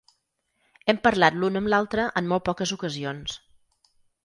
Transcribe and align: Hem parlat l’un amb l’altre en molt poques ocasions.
Hem 0.93 0.99
parlat 1.03 1.37
l’un 1.41 1.59
amb 1.61 1.71
l’altre 1.75 2.07
en 2.23 2.33
molt 2.33 2.47
poques 2.49 2.75
ocasions. 2.79 3.39